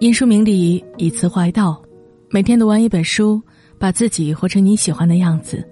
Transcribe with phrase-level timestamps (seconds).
[0.00, 1.80] 因书明理，以词怀道。
[2.30, 3.40] 每天读完一本书，
[3.78, 5.66] 把自己活成你喜欢的样子。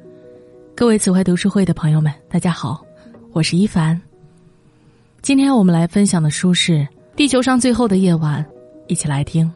[0.75, 2.83] 各位词汇读书会的朋友们，大家好，
[3.33, 4.01] 我是一凡。
[5.21, 6.73] 今天我们来分享的书是
[7.15, 8.43] 《地球上最后的夜晚》，
[8.87, 9.53] 一起来听。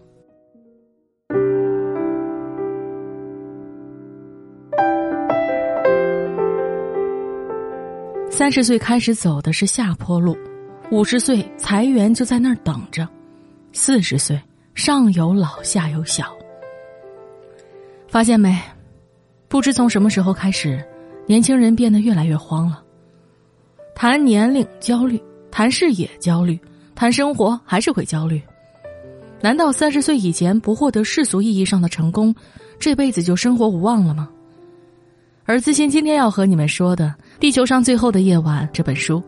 [8.28, 10.36] 三十岁开始走的是下坡路，
[10.90, 13.06] 五十岁裁员就在那儿等着，
[13.72, 14.40] 四十岁。
[14.74, 16.26] 上有老，下有小。
[18.08, 18.54] 发现没？
[19.48, 20.84] 不知从什么时候开始，
[21.26, 22.82] 年轻人变得越来越慌了。
[23.94, 25.18] 谈年龄焦虑，
[25.50, 26.60] 谈事业焦虑，
[26.94, 28.40] 谈生活还是会焦虑。
[29.40, 32.34] 难道三十岁以前不获得世俗意义上的成功，
[32.78, 34.28] 这辈子就生活无望了吗？
[35.46, 39.22] 而自信今天要和你们说的《地球上最后的夜晚》这本书。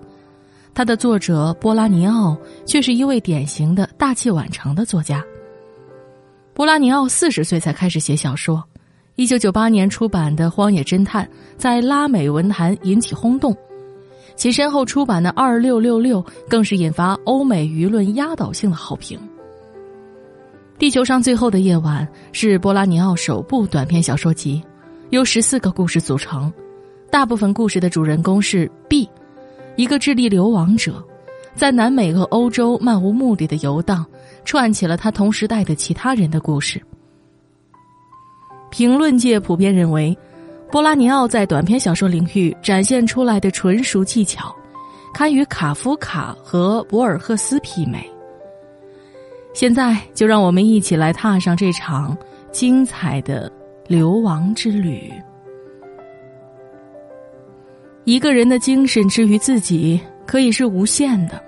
[0.79, 5.25] 它的作者波拉尼奥却是一位典型的大器晚成的作家。
[6.55, 8.63] 波拉尼奥四十岁才开始写小说，
[9.17, 11.25] 一九九八年出版的《荒野侦探》
[11.57, 13.53] 在拉美文坛引起轰动，
[14.37, 19.19] 其身后出版的《二六六六》更是引发欧美舆论压倒性的好评。
[20.79, 24.63] 《地球上最后的夜晚》是波拉尼奥首部短篇小说集，
[25.11, 26.53] 由十四个故事组成，
[27.11, 29.11] 大部分故事的主人公是 B。
[29.79, 31.01] 一个智利流亡者，
[31.55, 34.05] 在南美和欧洲漫无目的的游荡，
[34.45, 36.83] 串起了他同时代的其他人的故事。
[38.71, 40.19] 评论界普遍认为，
[40.69, 44.53] 波拉尼奥在短篇小说领域展现出来的纯熟技巧，
[45.15, 48.05] 堪与卡夫卡和博尔赫斯媲美。
[49.55, 52.19] 现在，就让我们一起来踏上这场
[52.51, 53.49] 精彩的
[53.87, 55.09] 流亡之旅。
[58.09, 61.39] 一个人的精神之于自己，可以是无限的。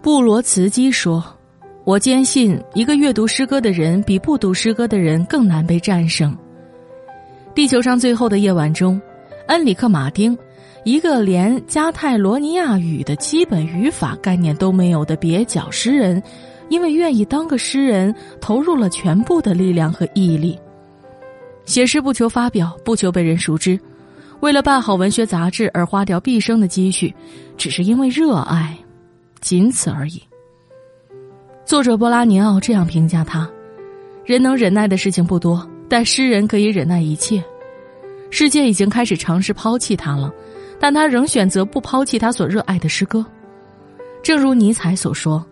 [0.00, 1.22] 布罗茨基说
[1.84, 6.34] ：“我坚信，一个阅读诗歌的人比不读诗歌的人更难被战胜。”
[7.54, 8.98] 地球上最后的夜晚中，
[9.48, 10.34] 恩里克·马丁，
[10.84, 16.22] 一个连加泰罗尼亚语的基本语法概念都没有的蹩脚诗人，
[16.70, 20.58] 因为愿意当个诗人，投入了全部的力量和毅力。
[21.66, 23.78] 写诗不求发表，不求被人熟知。
[24.42, 27.14] 为了办好文学杂志而花掉毕生的积蓄，
[27.56, 28.76] 只是因为热爱，
[29.40, 30.20] 仅此而已。
[31.64, 33.48] 作者波拉尼奥这样评价他：
[34.24, 37.40] 人能忍耐的事情不多，但诗人可以忍耐一切。
[38.30, 40.28] 世界已经开始尝试抛弃他了，
[40.80, 43.24] 但他仍选择不抛弃他所热爱的诗歌。
[44.24, 45.46] 正如尼采所说：“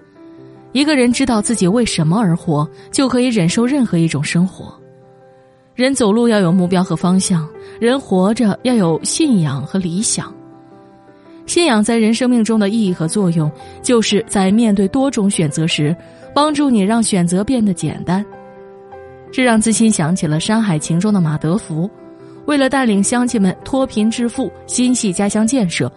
[0.75, 4.77] 一个人知道自己为什么而活，就可以忍受任何一种生活。”
[5.75, 7.49] 人走路要有目标和方向，
[7.81, 10.33] 人活着要有信仰和理想。
[11.47, 13.51] 信仰在人生命中的意义和作用，
[13.83, 15.97] 就是在面对多种选择时，
[16.35, 18.25] 帮助你让选择变得简单。
[19.33, 21.89] 这让自信想起了《山海情》中的马德福，
[22.47, 25.91] 为了带领乡亲们脱贫致富，心系家乡建设，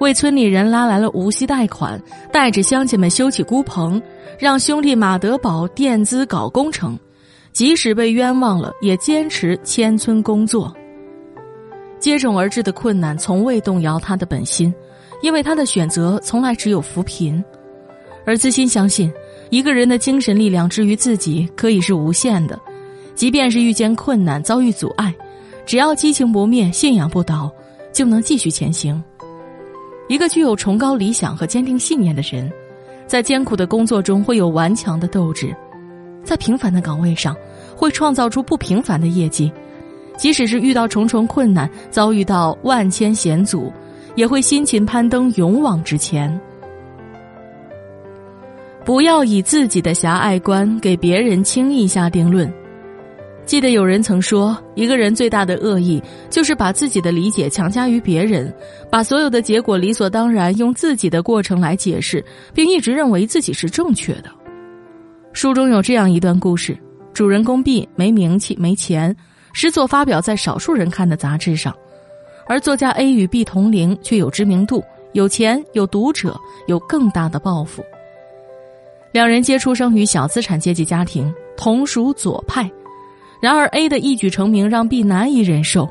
[0.00, 2.00] 为村里人拉来了无息贷款，
[2.32, 4.00] 带着乡亲们修起孤棚，
[4.38, 6.98] 让兄弟马德宝垫资搞工程。
[7.52, 10.72] 即使被冤枉了，也坚持迁村工作。
[11.98, 14.72] 接踵而至的困难从未动摇他的本心，
[15.20, 17.44] 因为他的选择从来只有扶贫。
[18.24, 19.12] 而自心相信，
[19.50, 22.58] 一个人的精神力量之于自己可以是无限的，
[23.14, 25.14] 即便是遇见困难、遭遇阻碍，
[25.66, 27.52] 只要激情不灭、信仰不倒，
[27.92, 29.02] 就能继续前行。
[30.08, 32.50] 一个具有崇高理想和坚定信念的人，
[33.06, 35.54] 在艰苦的工作中会有顽强的斗志。
[36.22, 37.36] 在平凡的岗位上，
[37.76, 39.50] 会创造出不平凡的业绩；
[40.16, 43.72] 即使是遇到重重困难，遭遇到万千险阻，
[44.14, 46.40] 也会辛勤攀登，勇往直前。
[48.84, 52.52] 不要以自己的狭隘观给别人轻易下定论。
[53.44, 58.52] 记得有人曾说，一个人最大的恶意，就是把自己的理解强加于别人，
[58.88, 64.30] 把所有的结果理所当然用自己的过程来解释，并一直认为自己是正确的。
[65.32, 66.76] 书中有这样一段故事：
[67.14, 69.14] 主人公 B 没名气、没钱，
[69.52, 71.72] 诗作发表在少数人看的杂志上；
[72.46, 74.82] 而作家 A 与 B 同龄，却有知名度、
[75.12, 77.82] 有钱、有读者、有更大的抱负。
[79.12, 82.70] 两人皆出生于小资产阶级家庭，同属左派。
[83.40, 85.88] 然而 A 的一举成名让 B 难以忍受，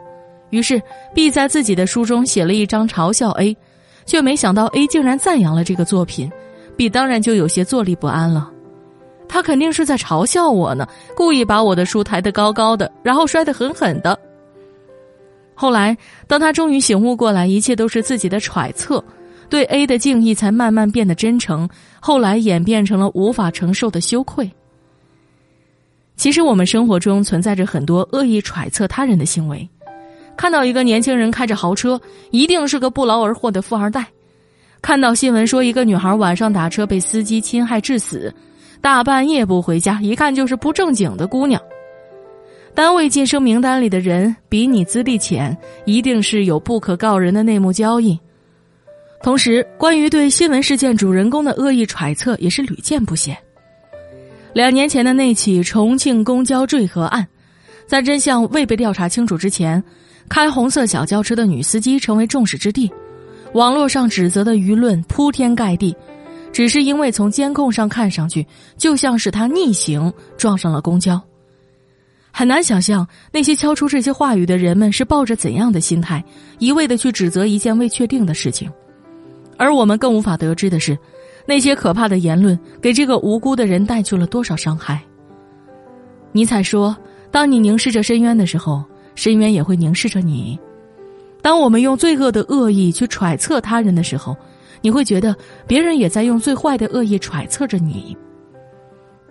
[0.51, 0.81] 于是
[1.15, 3.56] B 在自己的书中写了一张嘲笑 A，
[4.06, 6.30] 却没想到 A 竟然赞扬了这个作品
[6.75, 8.51] ，B 当然就有些坐立不安了。
[9.30, 10.86] 他肯定是在嘲笑我呢，
[11.16, 14.20] 故意把我的书抬得高高的，然后摔得狠狠的。
[15.54, 15.96] 后来，
[16.28, 19.04] 当他终于醒悟过来，一切都是自己的揣测，
[19.50, 24.50] 对 A 的敬意才慢慢变得真诚，后来演变成了无法承受的羞愧。
[26.16, 29.68] 其实，我们生活中存在着很多恶意揣测他人的行为。
[30.36, 32.00] 看到一个年轻人开着豪车，
[32.31, 34.02] 一定是个不劳而获的富二代；
[34.81, 38.34] 看到新闻说一个女孩晚上打车被司机侵害致死，
[38.81, 41.62] 大半夜不回家，一看就是不正经的姑娘。
[42.74, 48.18] 单位晋升名单里的人比你资历浅，一定是有不可告人的内幕交易。
[49.22, 53.38] 同时，关于对新闻事件主人公的恶意揣测也是屡见不鲜。
[54.54, 57.28] 两年前的那起重庆公交坠河案，
[57.86, 59.84] 在真相未被调查清楚之前，
[60.30, 62.90] 开红色小轿车的女司机成为众矢之的，
[63.54, 65.94] 网络上指责的舆论铺天盖地，
[66.51, 71.22] 只是因为从监控上看上去就像是他逆行撞上了公交。
[72.31, 76.24] 很难想象那些敲出这些话语的人们是抱着怎样的心态，
[76.57, 78.72] 一味的去指责一件未确定的事情。
[79.57, 80.98] 而我们更无法得知的是，
[81.46, 85.02] 那些可怕的言论给这个无辜的人带去了多少伤害。
[86.31, 86.95] 尼采说
[87.31, 88.84] ：“当你凝视着深渊的时候，
[89.16, 90.57] 深渊也会凝视着你。”
[91.42, 94.38] 当我们用罪恶的恶意去揣测他人的时候，
[94.81, 95.36] 你会觉得
[95.68, 98.16] 别人也在用最坏的恶意揣测着你。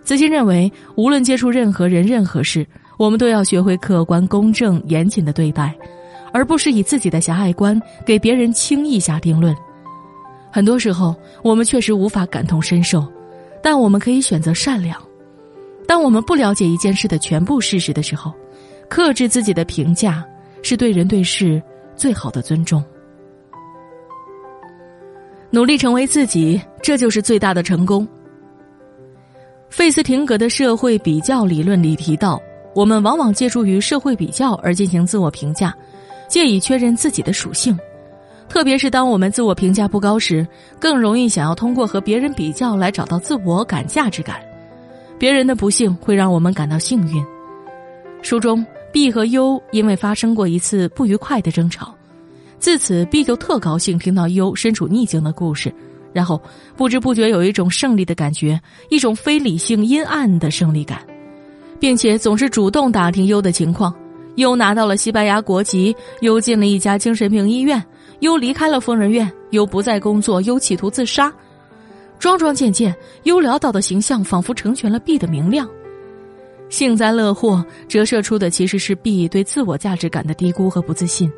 [0.03, 2.65] 子欣认为，无论接触任何人、任何事，
[2.97, 5.75] 我们都要学会客观、公正、严谨的对待，
[6.33, 9.55] 而不是以自己的狭隘观给别人轻易下定论。
[10.51, 13.05] 很多时候，我们确实无法感同身受，
[13.61, 14.99] 但我们可以选择善良。
[15.87, 18.33] 当我们不了解一件事的全部事实的时候，
[18.87, 20.25] 克制自己的评价
[20.63, 21.61] 是对人对事
[21.95, 22.83] 最好的尊重。
[25.51, 28.07] 努力成为自己，这就是最大的成功。
[29.69, 32.41] 费斯廷格的社会比较理论里提到，
[32.75, 35.75] 我们往往借助于社会比较而进行自我评价，
[36.27, 37.77] 借以确认自己的属性。
[38.47, 40.47] 特别是当我们自我评价不高时，
[40.79, 44.39] 更容易想要通过和别人比较来找到自我感、价值感。
[45.19, 47.23] 别人的不幸会让我们感到幸运。
[48.21, 51.93] 书中，B 和 U 因为发生过一次不愉快的争吵，
[52.59, 55.73] 自此 B 就特高兴听到 U 身处逆境的故事，
[56.11, 56.41] 然后
[56.75, 58.59] 不知不觉有一种胜利的感觉，
[58.89, 61.01] 一种非理性、阴暗的胜利感，
[61.79, 63.95] 并且总是主动打听 U 的情况。
[64.35, 67.83] U 拿到了西班牙国籍，，U 进了一家精神病医院。
[68.19, 71.33] ，U 离开了疯人院，，U 不再工作，，U 企图自杀，
[72.19, 75.67] 桩桩件件，优潦倒的形象仿佛成全了 B 的明亮。
[76.69, 81.29] 幸灾乐祸折射出的其实是 B 对自我价值感的低估和不自信。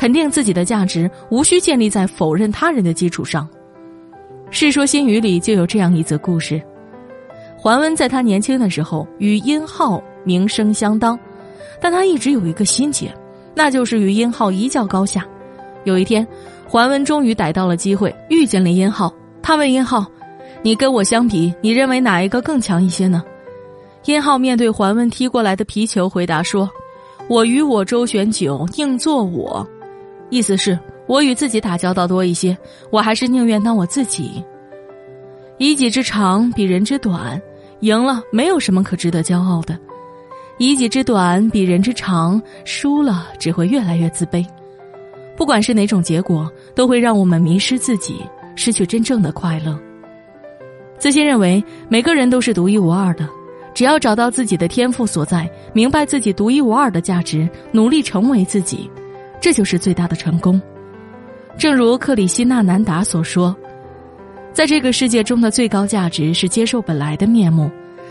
[0.00, 3.46] 肯定自己的价值，无需建立在否认他人的基础上。
[4.50, 6.58] 《世说新语》里就有这样一则故事：
[7.54, 11.20] 桓温在他年轻的时候与殷浩名声相当，
[11.82, 13.14] 但他一直有一个心结，
[13.54, 15.22] 那就是与殷浩一较高下。
[15.84, 16.26] 有一天，
[16.66, 19.12] 桓温终于逮到了机会，遇见了殷浩。
[19.42, 20.06] 他问殷浩
[20.64, 23.22] ：“你跟我相比，你认为哪一个更强一些呢？”
[24.06, 26.66] 殷浩面对桓温踢过来的皮球，回答说
[27.28, 29.62] ：“我与我周旋久，宁做我。”
[30.30, 32.56] 意思是，我与自己打交道多一些，
[32.90, 34.42] 我还是宁愿当我自己。
[35.58, 37.40] 以己之长比人之短，
[37.80, 39.74] 赢了没有什么可值得骄傲的；
[40.58, 44.46] 以己之短比人之长，输了只会越来越自卑。
[45.36, 48.20] 不管是哪种结果，都会让我们迷失自己，
[48.56, 49.78] 失去真正的快乐。
[50.98, 53.28] 自信认为每个人都是独一无二的，
[53.74, 58.90] 只要找到自己的天赋所在，明白自己独一无二的价值，努力成为自己，
[59.40, 60.60] 这就是最大的成功。
[61.58, 63.56] 正如克里希那南达所说，
[64.52, 67.70] 在这个世界中的最高价值是接受本来的面目，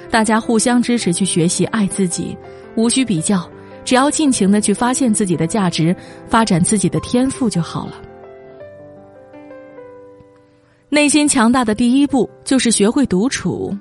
[0.10, 2.38] 大家互相支持去学习爱自己，
[2.76, 3.50] 无需比较。
[3.86, 5.96] 只要尽情的去发现自己的价值，
[6.28, 7.94] 发展自己的天赋就好了。
[10.90, 13.76] 内心强大的第一步就是学会独处。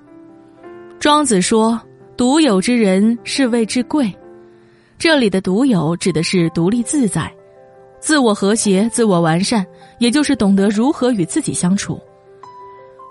[0.99, 1.81] 庄子说
[2.17, 4.11] ：“独有之人，是谓之贵。”
[4.99, 7.31] 这里的独有指的是独立自在、
[8.01, 9.67] 自我和谐、自我完善，
[9.99, 12.01] 也就是懂得如何与自己相处。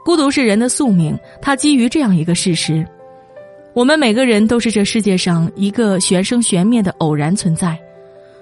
[0.05, 2.85] 孤独是人的宿命，它基于这样一个事实。
[3.73, 7.77] 我们每个人都是这世界上一个玄生玄灭的偶然存在，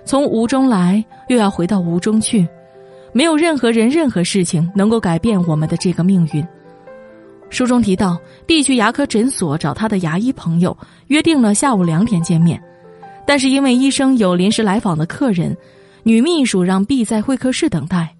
[0.05, 2.47] 从无中来，又要回到无中去，
[3.11, 6.47] 没有任何人、任何事情能够改变我们的这个命运。
[7.49, 12.61] 书中提到，必去牙科诊所找他的牙医朋友，约定了下午两点见面，
[13.25, 15.55] 但是因为医生有临时来访的客人，
[16.07, 18.15] 女秘书让 B 在会客室等待。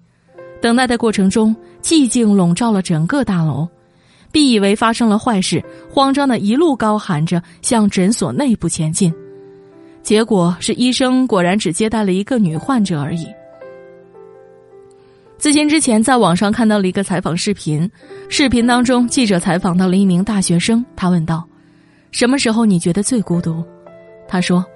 [0.60, 3.68] 等待的过程中，寂静笼罩了整个大楼。
[4.32, 9.14] B 以为发生了坏事，慌张的一路高喊着向诊所内部前进，
[10.02, 13.28] 结果是医生果然只接待了一个女患者而已。
[15.38, 17.88] 自新之前在网上看到了一个采访视频，
[18.28, 21.46] 视频当中记者采访到了一名大学生，他问道
[22.10, 23.64] ：“什么时候你觉得最孤独？”
[24.26, 24.66] 他说：“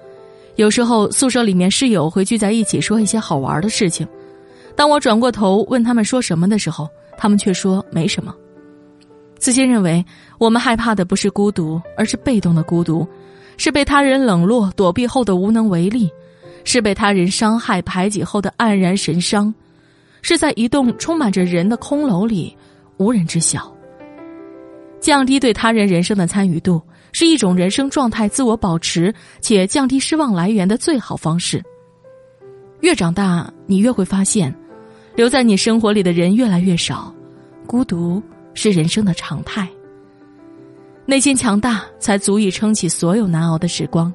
[0.57, 4.07] 有时候宿舍里面室友会聚在一起说一些好玩的事情，
[4.77, 8.35] 当我转过头问他们说什么的时候，他们却说没什么。”
[9.39, 10.05] 自新认为，
[10.39, 13.07] 我们害怕的不是孤独，而是被动的孤独，
[13.57, 16.11] 是被他人冷落、躲避后的无能为力，
[16.65, 19.53] 是被他人伤害、排挤后的黯然神伤。
[20.21, 22.55] 是在一栋充满着人的空楼里，
[22.99, 23.75] 无人知晓。
[25.01, 26.79] 降低对他人人生的参与度，
[27.21, 31.63] 是一种人生状态自我保持且降低失望来源的最好方式。
[32.81, 34.51] 越长大，你越会发现，
[35.15, 37.15] 留在你生活里的人越来越少，
[37.67, 38.23] 孤独
[38.55, 39.69] 是人生的常态。
[41.05, 44.11] 内心强大，才足以撑起所有难熬的时光，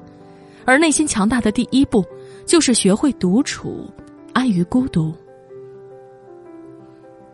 [0.64, 2.04] 而内心强大的第一步，
[2.44, 3.88] 就是学会独处，
[4.32, 5.14] 安于孤独。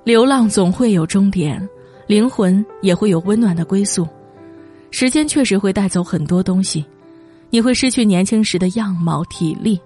[0.05, 1.67] 流浪总会有终点，
[2.07, 4.07] 灵魂也会有温暖的归宿。
[4.92, 6.84] 时间确实会带走很多东西，
[7.50, 9.80] 你会失去年轻时的样貌、体力，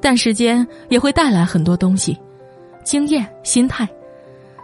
[0.00, 2.16] 但时间也会带来很多东西，
[2.84, 3.88] 经验、心态，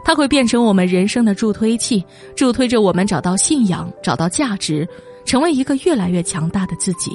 [0.04, 2.04] 它会变成我们人生的助推器，
[2.36, 4.86] 助推着我们找到信仰、找到价值，
[5.24, 7.10] 成为一个越来越强大的自己。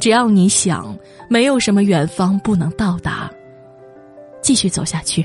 [0.00, 0.94] 只要你想，
[1.28, 3.30] 没有什么远方不能到达。
[4.42, 5.24] 继续走下去。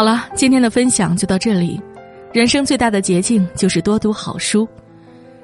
[0.00, 1.78] 好了，今天的分享就到这里。
[2.32, 4.66] 人生最大的捷径就是多读好书。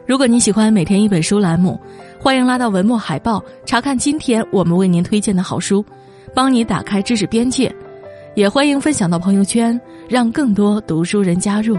[0.06, 1.78] 如果你喜欢每天一本书栏目，
[2.18, 5.84] 欢迎拉到文末海报查看今天我们为您推荐的好书，
[6.34, 7.70] 帮你打开知识边界。
[8.34, 11.76] 也欢迎分享到朋友圈，让更多读书人加入。